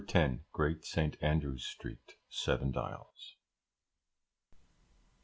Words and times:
10, 0.07 0.41
Great 0.51 0.83
St. 0.83 1.15
Andrew 1.21 1.59
Street, 1.59 2.15
Seven 2.27 2.71
Dials. 2.71 3.35